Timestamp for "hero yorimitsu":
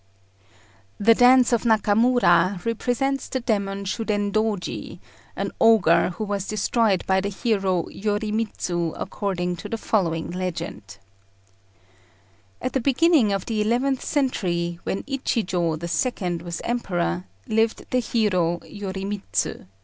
7.29-8.95, 17.99-19.67